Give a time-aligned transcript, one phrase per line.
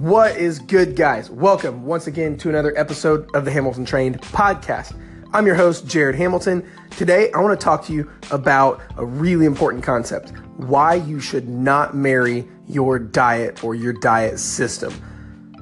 [0.00, 1.28] What is good, guys?
[1.28, 4.98] Welcome once again to another episode of the Hamilton Trained podcast.
[5.34, 6.66] I'm your host, Jared Hamilton.
[6.96, 11.50] Today, I want to talk to you about a really important concept why you should
[11.50, 14.94] not marry your diet or your diet system.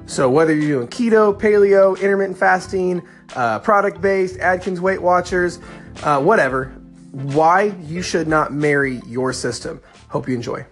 [0.05, 5.59] So, whether you're doing keto, paleo, intermittent fasting, uh, product based, Atkins Weight Watchers,
[6.03, 6.67] uh, whatever,
[7.11, 9.81] why you should not marry your system.
[10.07, 10.65] Hope you enjoy.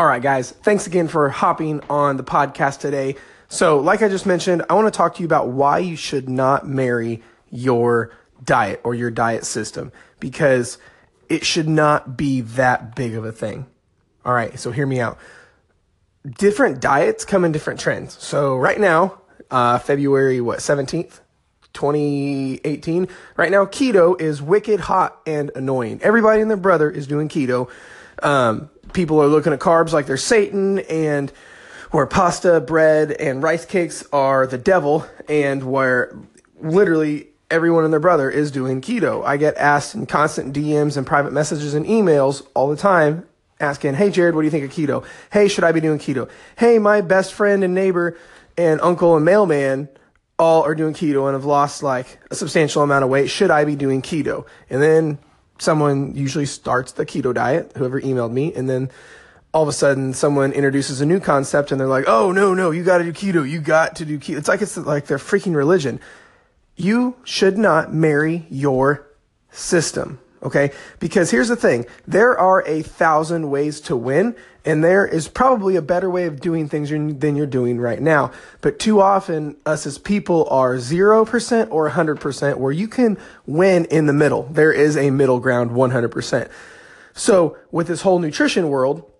[0.00, 3.16] All right, guys, thanks again for hopping on the podcast today.
[3.50, 6.26] So, like I just mentioned, I want to talk to you about why you should
[6.26, 8.10] not marry your
[8.42, 10.78] diet or your diet system because
[11.28, 13.66] it should not be that big of a thing.
[14.24, 15.18] All right, so hear me out.
[16.38, 18.16] Different diets come in different trends.
[18.24, 19.20] So, right now,
[19.50, 21.20] uh, February, what, 17th?
[21.74, 23.06] 2018.
[23.36, 26.00] Right now, keto is wicked hot and annoying.
[26.02, 27.68] Everybody and their brother is doing keto.
[28.22, 31.32] Um, people are looking at carbs like they're Satan and
[31.90, 36.16] where pasta, bread, and rice cakes are the devil, and where
[36.60, 39.24] literally everyone and their brother is doing keto.
[39.24, 43.26] I get asked in constant DMs and private messages and emails all the time
[43.58, 45.04] asking, Hey, Jared, what do you think of keto?
[45.32, 46.30] Hey, should I be doing keto?
[46.56, 48.16] Hey, my best friend and neighbor
[48.56, 49.88] and uncle and mailman
[50.38, 53.28] all are doing keto and have lost like a substantial amount of weight.
[53.28, 54.46] Should I be doing keto?
[54.70, 55.18] And then
[55.60, 58.90] someone usually starts the keto diet, whoever emailed me, and then
[59.52, 62.70] all of a sudden someone introduces a new concept and they're like, "Oh no, no,
[62.70, 63.48] you got to do keto.
[63.48, 66.00] You got to do keto." It's like it's like their freaking religion.
[66.76, 69.06] You should not marry your
[69.50, 70.18] system.
[70.42, 70.72] Okay.
[70.98, 71.86] Because here's the thing.
[72.06, 76.40] There are a thousand ways to win and there is probably a better way of
[76.40, 78.30] doing things than you're doing right now.
[78.60, 84.06] But too often us as people are 0% or 100% where you can win in
[84.06, 84.44] the middle.
[84.44, 86.50] There is a middle ground 100%.
[87.14, 89.10] So with this whole nutrition world,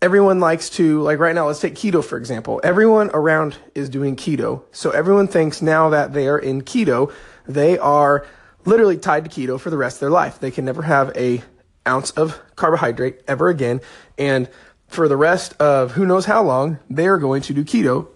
[0.00, 4.14] everyone likes to like right now let's take keto for example everyone around is doing
[4.14, 7.12] keto so everyone thinks now that they are in keto
[7.48, 8.24] they are
[8.68, 10.38] literally tied to keto for the rest of their life.
[10.38, 11.42] They can never have a
[11.86, 13.80] ounce of carbohydrate ever again.
[14.18, 14.48] And
[14.88, 18.08] for the rest of who knows how long, they are going to do keto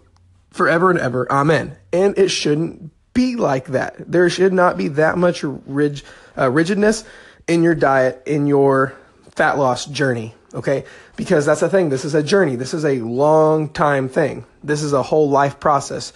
[0.51, 1.31] forever and ever.
[1.31, 1.77] Amen.
[1.93, 3.95] And it shouldn't be like that.
[4.11, 6.01] There should not be that much rig,
[6.37, 7.05] uh, rigidness
[7.49, 8.95] in your diet, in your
[9.31, 10.35] fat loss journey.
[10.55, 10.85] Okay.
[11.17, 11.89] Because that's the thing.
[11.89, 12.57] This is a journey.
[12.57, 14.45] This is a long time thing.
[14.63, 16.13] This is a whole life process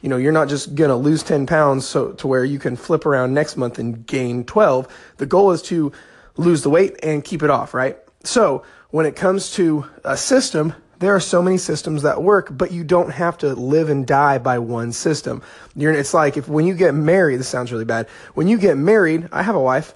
[0.00, 2.76] you know, you're not just going to lose 10 pounds so to where you can
[2.76, 4.86] flip around next month and gain 12.
[5.16, 5.92] The goal is to
[6.36, 7.98] lose the weight and keep it off, right?
[8.24, 12.72] So when it comes to a system, there are so many systems that work, but
[12.72, 15.42] you don't have to live and die by one system.
[15.76, 18.08] You're, it's like if when you get married, this sounds really bad.
[18.34, 19.94] When you get married, I have a wife,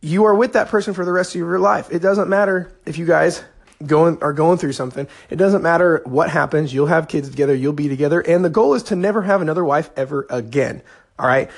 [0.00, 1.88] you are with that person for the rest of your life.
[1.90, 3.42] It doesn't matter if you guys
[3.84, 5.06] going are going through something.
[5.30, 6.72] It doesn't matter what happens.
[6.72, 7.54] You'll have kids together.
[7.54, 8.20] You'll be together.
[8.20, 10.82] And the goal is to never have another wife ever again.
[11.18, 11.50] All right.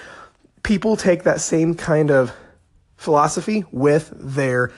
[0.63, 2.33] People take that same kind of
[2.97, 4.73] philosophy with their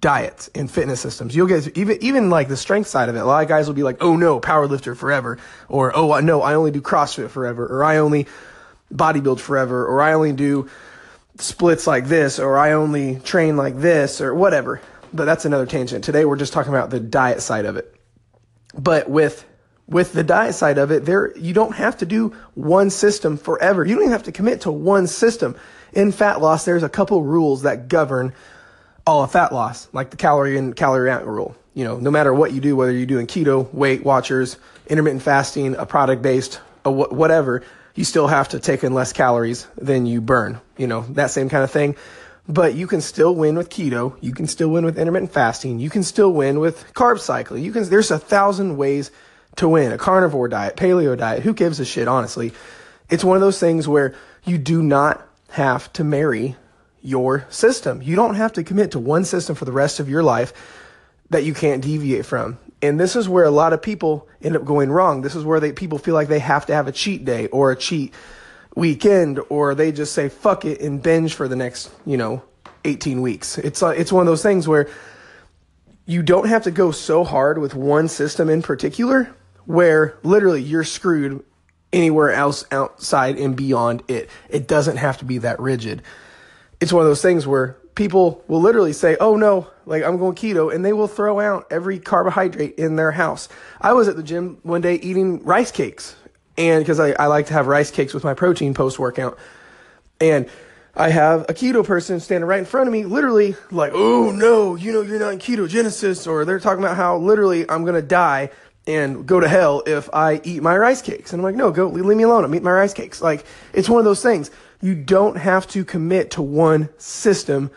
[0.00, 1.34] diets and fitness systems.
[1.34, 3.20] You'll get even even like the strength side of it.
[3.20, 6.42] A lot of guys will be like, "Oh no, power lifter forever," or "Oh no,
[6.42, 8.26] I only do CrossFit forever," or "I only
[8.92, 10.68] bodybuild forever," or "I only do
[11.38, 14.80] splits like this," or "I only train like this," or whatever
[15.12, 16.04] but that's another tangent.
[16.04, 17.94] Today we're just talking about the diet side of it.
[18.76, 19.44] But with
[19.88, 23.84] with the diet side of it, there you don't have to do one system forever.
[23.84, 25.56] You don't even have to commit to one system.
[25.92, 28.34] In fat loss, there's a couple rules that govern
[29.06, 31.56] all of fat loss, like the calorie in calorie out rule.
[31.74, 34.56] You know, no matter what you do, whether you're doing keto, Weight Watchers,
[34.88, 37.62] intermittent fasting, a product based, a whatever,
[37.94, 40.60] you still have to take in less calories than you burn.
[40.76, 41.96] You know, that same kind of thing.
[42.48, 44.16] But you can still win with keto.
[44.20, 45.80] You can still win with intermittent fasting.
[45.80, 47.64] You can still win with carb cycling.
[47.64, 49.10] You can, there's a thousand ways
[49.56, 49.92] to win.
[49.92, 51.42] A carnivore diet, paleo diet.
[51.42, 52.52] Who gives a shit, honestly?
[53.10, 54.14] It's one of those things where
[54.44, 56.56] you do not have to marry
[57.02, 58.02] your system.
[58.02, 60.52] You don't have to commit to one system for the rest of your life
[61.30, 62.58] that you can't deviate from.
[62.82, 65.22] And this is where a lot of people end up going wrong.
[65.22, 67.70] This is where they, people feel like they have to have a cheat day or
[67.70, 68.12] a cheat
[68.76, 72.44] weekend or they just say fuck it and binge for the next, you know,
[72.84, 73.58] 18 weeks.
[73.58, 74.88] It's uh, it's one of those things where
[76.04, 79.34] you don't have to go so hard with one system in particular
[79.64, 81.44] where literally you're screwed
[81.92, 84.30] anywhere else outside and beyond it.
[84.48, 86.02] It doesn't have to be that rigid.
[86.80, 90.36] It's one of those things where people will literally say, "Oh no, like I'm going
[90.36, 93.48] keto," and they will throw out every carbohydrate in their house.
[93.80, 96.14] I was at the gym one day eating rice cakes
[96.58, 99.38] and because I, I like to have rice cakes with my protein post workout.
[100.20, 100.48] And
[100.94, 104.76] I have a keto person standing right in front of me, literally like, oh no,
[104.76, 108.50] you know, you're not in ketogenesis, or they're talking about how literally I'm gonna die
[108.86, 111.32] and go to hell if I eat my rice cakes.
[111.32, 112.44] And I'm like, no, go leave me alone.
[112.44, 113.20] I'm eating my rice cakes.
[113.20, 114.50] Like, it's one of those things.
[114.80, 117.70] You don't have to commit to one system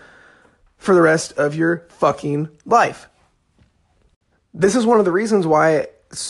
[0.78, 3.10] for the rest of your fucking life.
[4.54, 5.88] This is one of the reasons why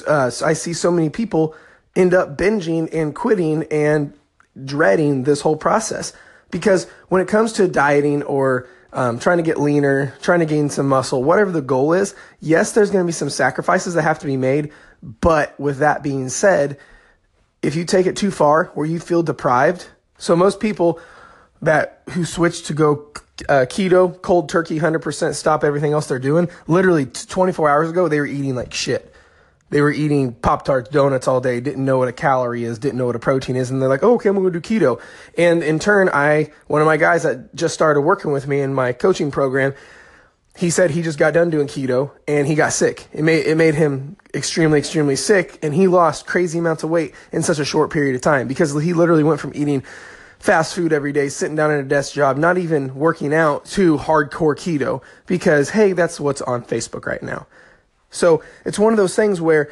[0.08, 1.56] uh, I see so many people
[1.96, 4.14] end up binging and quitting and
[4.66, 6.14] dreading this whole process.
[6.52, 10.70] Because when it comes to dieting or um, trying to get leaner, trying to gain
[10.70, 14.20] some muscle, whatever the goal is, yes, there's going to be some sacrifices that have
[14.20, 14.72] to be made.
[15.02, 16.80] But with that being said,
[17.62, 19.88] if you take it too far where you feel deprived,
[20.18, 21.00] so most people
[21.62, 23.12] that who switch to go
[23.48, 28.20] uh, keto, cold turkey, 100% stop everything else they're doing, literally 24 hours ago, they
[28.20, 29.09] were eating like shit.
[29.70, 32.98] They were eating Pop Tarts, donuts all day, didn't know what a calorie is, didn't
[32.98, 35.00] know what a protein is, and they're like, oh, okay, I'm gonna do keto.
[35.38, 38.74] And in turn, I, one of my guys that just started working with me in
[38.74, 39.74] my coaching program,
[40.58, 43.08] he said he just got done doing keto and he got sick.
[43.14, 47.14] It made, it made him extremely, extremely sick, and he lost crazy amounts of weight
[47.32, 49.84] in such a short period of time because he literally went from eating
[50.40, 53.98] fast food every day, sitting down at a desk job, not even working out to
[53.98, 57.46] hardcore keto because, hey, that's what's on Facebook right now.
[58.10, 59.72] So it's one of those things where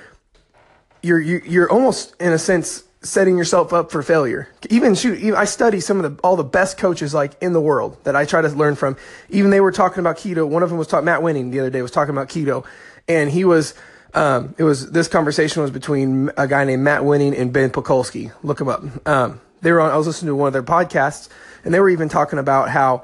[1.02, 4.50] you're, you're almost, in a sense, setting yourself up for failure.
[4.70, 7.62] Even shoot, even, I study some of the all the best coaches like in the
[7.62, 8.98] world that I try to learn from.
[9.30, 10.48] Even they were talking about keto.
[10.48, 12.66] One of them was talking Matt Wenning the other day was talking about keto,
[13.08, 13.74] and he was.
[14.14, 18.32] Um, it was this conversation was between a guy named Matt Wenning and Ben Pakulski.
[18.42, 18.82] Look him up.
[19.08, 19.92] Um, they were on.
[19.92, 21.30] I was listening to one of their podcasts,
[21.64, 23.04] and they were even talking about how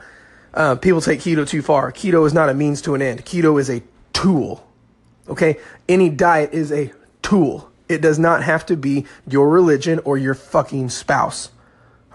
[0.54, 1.92] uh, people take keto too far.
[1.92, 3.26] Keto is not a means to an end.
[3.26, 3.84] Keto is a
[4.14, 4.66] tool.
[5.28, 6.92] Okay, any diet is a
[7.22, 7.70] tool.
[7.88, 11.50] It does not have to be your religion or your fucking spouse.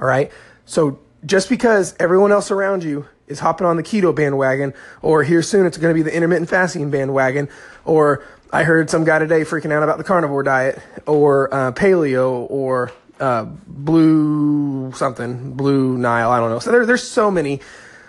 [0.01, 0.31] All right.
[0.67, 5.43] So just because everyone else around you is hopping on the keto bandwagon, or here
[5.43, 7.49] soon it's going to be the intermittent fasting bandwagon,
[7.85, 12.47] or I heard some guy today freaking out about the carnivore diet, or uh, paleo,
[12.51, 16.59] or uh, blue something, blue Nile, I don't know.
[16.59, 17.61] So there, there's so many,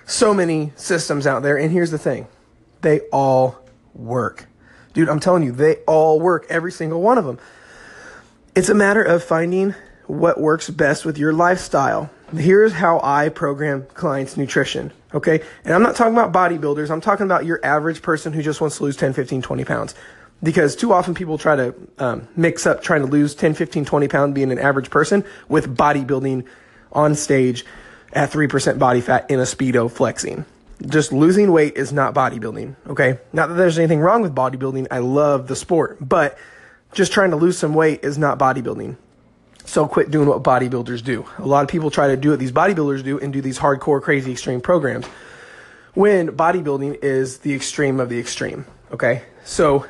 [0.06, 1.58] so many systems out there.
[1.58, 2.28] And here's the thing
[2.82, 3.58] they all
[3.94, 4.48] work.
[4.94, 7.40] Dude, I'm telling you, they all work, every single one of them.
[8.56, 9.76] It's a matter of finding
[10.08, 12.10] what works best with your lifestyle.
[12.36, 14.92] Here's how I program clients' nutrition.
[15.14, 15.42] Okay.
[15.64, 16.90] And I'm not talking about bodybuilders.
[16.90, 19.96] I'm talking about your average person who just wants to lose 10, 15, 20 pounds.
[20.42, 24.08] Because too often people try to um, mix up trying to lose 10, 15, 20
[24.08, 26.46] pounds being an average person with bodybuilding
[26.92, 27.66] on stage
[28.14, 30.46] at 3% body fat in a Speedo flexing
[30.86, 33.20] just losing weight is not bodybuilding, okay?
[33.34, 34.88] Not that there's anything wrong with bodybuilding.
[34.92, 36.38] I love the sport, but
[36.94, 38.98] just trying to lose some weight is not bodybuilding.
[39.66, 41.26] So quit doing what bodybuilders do.
[41.38, 44.02] A lot of people try to do what these bodybuilders do and do these hardcore,
[44.02, 45.06] crazy, extreme programs
[45.94, 49.24] when bodybuilding is the extreme of the extreme, okay?
[49.44, 49.86] So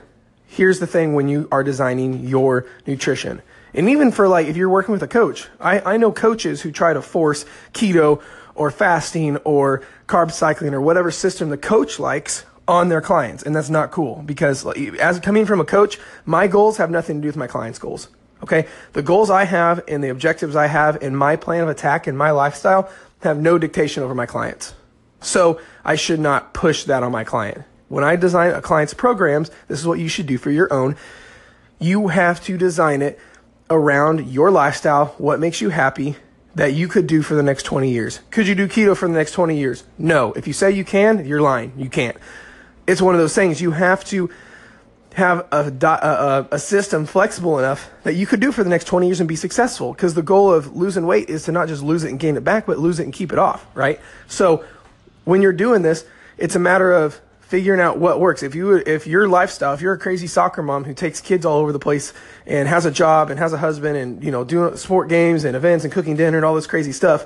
[0.47, 3.41] here's the thing when you are designing your nutrition.
[3.73, 6.71] And even for like, if you're working with a coach, I, I know coaches who
[6.71, 8.21] try to force keto
[8.55, 13.43] or fasting or carb cycling or whatever system the coach likes on their clients.
[13.43, 14.65] And that's not cool because
[14.99, 18.09] as coming from a coach, my goals have nothing to do with my clients' goals.
[18.43, 18.67] Okay.
[18.93, 22.17] The goals I have and the objectives I have in my plan of attack and
[22.17, 22.89] my lifestyle
[23.21, 24.73] have no dictation over my clients.
[25.19, 27.63] So I should not push that on my client.
[27.89, 30.95] When I design a client's programs, this is what you should do for your own.
[31.79, 33.19] You have to design it
[33.69, 36.15] around your lifestyle, what makes you happy,
[36.55, 38.19] that you could do for the next 20 years.
[38.31, 39.83] Could you do keto for the next 20 years?
[39.97, 40.33] No.
[40.33, 41.73] If you say you can, you're lying.
[41.77, 42.17] You can't.
[42.87, 44.29] It's one of those things you have to
[45.13, 49.07] have a, a, a system flexible enough that you could do for the next 20
[49.07, 49.93] years and be successful.
[49.93, 52.43] Because the goal of losing weight is to not just lose it and gain it
[52.43, 53.99] back, but lose it and keep it off, right?
[54.27, 54.63] So
[55.25, 56.05] when you're doing this,
[56.37, 58.43] it's a matter of figuring out what works.
[58.43, 61.57] If you if your lifestyle, if you're a crazy soccer mom who takes kids all
[61.57, 62.13] over the place
[62.45, 65.55] and has a job and has a husband and you know doing sport games and
[65.55, 67.25] events and cooking dinner and all this crazy stuff,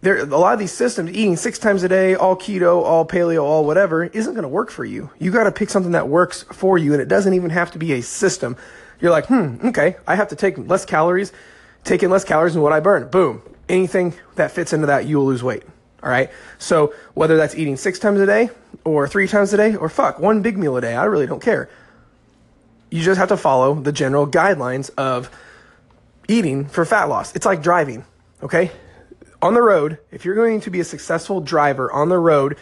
[0.00, 3.42] there a lot of these systems eating six times a day, all keto, all paleo,
[3.42, 5.10] all whatever isn't going to work for you.
[5.18, 7.78] You got to pick something that works for you, and it doesn't even have to
[7.78, 8.56] be a system.
[8.98, 11.32] You're like, hmm, okay, I have to take less calories,
[11.84, 13.08] taking less calories than what I burn.
[13.08, 13.42] Boom.
[13.68, 15.64] Anything that fits into that, you will lose weight.
[16.02, 16.30] All right.
[16.58, 18.48] So whether that's eating six times a day
[18.84, 21.42] or three times a day or fuck, one big meal a day, I really don't
[21.42, 21.68] care.
[22.90, 25.30] You just have to follow the general guidelines of
[26.28, 27.34] eating for fat loss.
[27.34, 28.04] It's like driving.
[28.42, 28.70] Okay.
[29.42, 32.56] On the road, if you're going to be a successful driver on the road,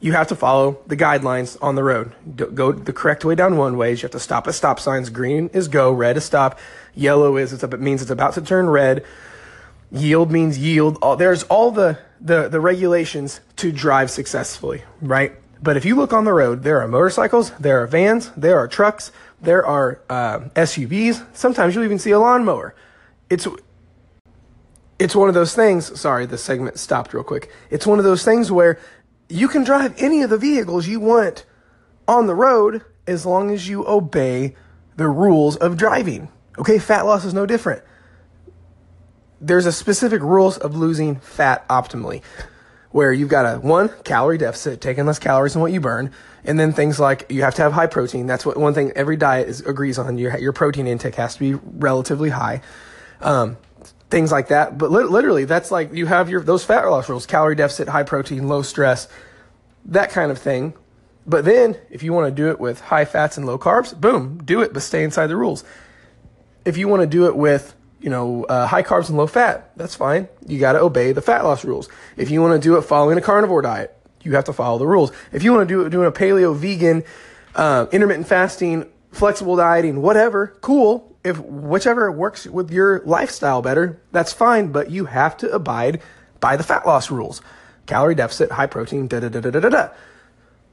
[0.00, 2.12] you have to follow the guidelines on the road.
[2.36, 4.02] Go the correct way down one ways.
[4.02, 5.08] You have to stop at stop signs.
[5.08, 6.58] Green is go, red is stop,
[6.94, 9.04] yellow is it's up, it means it's about to turn red.
[9.94, 10.98] Yield means yield.
[11.18, 15.32] There's all the the, the regulations to drive successfully, right?
[15.62, 18.68] But if you look on the road, there are motorcycles, there are vans, there are
[18.68, 21.26] trucks, There are uh, SUVs.
[21.36, 22.74] Sometimes you'll even see a lawnmower.
[23.28, 23.46] It's
[24.98, 26.00] it's one of those things.
[26.00, 27.50] Sorry, the segment stopped real quick.
[27.70, 28.78] It's one of those things where
[29.28, 31.44] you can drive any of the vehicles you want
[32.08, 34.56] on the road as long as you obey
[34.96, 36.28] the rules of driving.
[36.58, 37.82] Okay, fat loss is no different.
[39.46, 42.22] There's a specific rules of losing fat optimally
[42.92, 46.12] where you've got a one calorie deficit, taking less calories than what you burn,
[46.44, 48.26] and then things like you have to have high protein.
[48.26, 50.16] That's what one thing every diet is, agrees on.
[50.16, 52.62] Your your protein intake has to be relatively high.
[53.20, 53.58] Um,
[54.10, 54.78] things like that.
[54.78, 58.04] But li- literally, that's like you have your those fat loss rules: calorie deficit, high
[58.04, 59.08] protein, low stress,
[59.84, 60.72] that kind of thing.
[61.26, 64.40] But then, if you want to do it with high fats and low carbs, boom,
[64.42, 65.64] do it, but stay inside the rules.
[66.64, 67.73] If you want to do it with
[68.04, 70.28] you know, uh, high carbs and low fat, that's fine.
[70.46, 71.88] You got to obey the fat loss rules.
[72.18, 74.86] If you want to do it following a carnivore diet, you have to follow the
[74.86, 75.10] rules.
[75.32, 77.02] If you want to do it doing a paleo, vegan,
[77.54, 81.16] uh, intermittent fasting, flexible dieting, whatever, cool.
[81.24, 84.70] If whichever works with your lifestyle better, that's fine.
[84.70, 86.02] But you have to abide
[86.40, 87.40] by the fat loss rules:
[87.86, 89.88] calorie deficit, high protein, da da da da da da.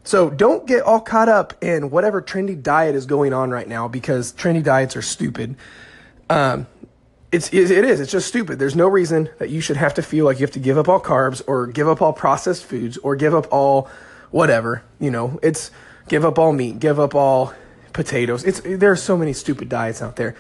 [0.03, 3.87] So don't get all caught up in whatever trendy diet is going on right now
[3.87, 5.55] because trendy diets are stupid.
[6.29, 6.67] Um,
[7.31, 7.99] it's it is.
[7.99, 8.59] It's just stupid.
[8.59, 10.89] There's no reason that you should have to feel like you have to give up
[10.89, 13.89] all carbs or give up all processed foods or give up all
[14.31, 15.39] whatever you know?
[15.41, 15.71] It's
[16.07, 17.53] give up all meat give up all
[17.93, 18.43] potatoes.
[18.43, 20.35] It's there are so many stupid diets out there.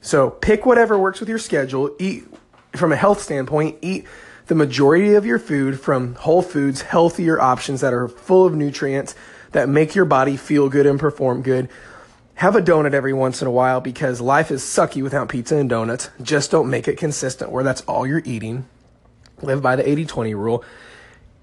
[0.00, 1.94] So pick whatever works with your schedule.
[1.98, 2.24] Eat
[2.72, 4.06] from a health standpoint eat
[4.46, 9.14] the majority of your food from whole foods healthier options that are full of nutrients
[9.52, 11.68] that make your body feel good and perform good
[12.40, 15.68] have a donut every once in a while because life is sucky without pizza and
[15.68, 16.08] donuts.
[16.22, 18.66] Just don't make it consistent where that's all you're eating.
[19.42, 20.64] Live by the 80 20 rule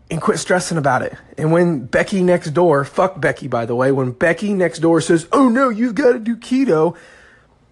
[0.09, 1.13] and quit stressing about it.
[1.37, 5.27] And when Becky next door, fuck Becky by the way, when Becky next door says,
[5.31, 6.97] oh no, you've got to do keto,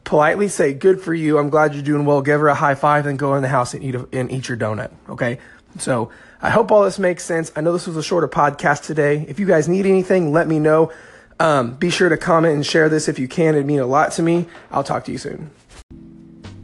[0.03, 1.39] politely say, good for you.
[1.39, 2.22] I'm glad you're doing well.
[2.22, 4.50] Give her a high five and go in the house and eat, a, and eat
[4.50, 4.91] your donut.
[5.10, 5.39] Okay.
[5.79, 6.12] So
[6.44, 7.51] I hope all this makes sense.
[7.55, 9.25] I know this was a shorter podcast today.
[9.27, 10.91] If you guys need anything, let me know.
[11.39, 13.55] Um, be sure to comment and share this if you can.
[13.55, 14.47] It'd mean a lot to me.
[14.71, 15.51] I'll talk to you soon.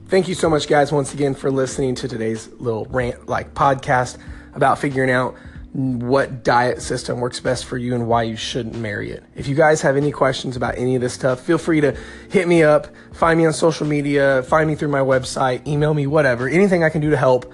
[0.07, 4.17] Thank you so much, guys, once again for listening to today's little rant like podcast
[4.53, 5.35] about figuring out
[5.73, 9.23] what diet system works best for you and why you shouldn't marry it.
[9.35, 11.97] If you guys have any questions about any of this stuff, feel free to
[12.29, 16.07] hit me up, find me on social media, find me through my website, email me,
[16.07, 16.49] whatever.
[16.49, 17.51] Anything I can do to help.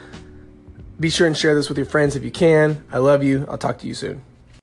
[0.99, 2.83] Be sure and share this with your friends if you can.
[2.91, 3.45] I love you.
[3.47, 4.23] I'll talk to you soon.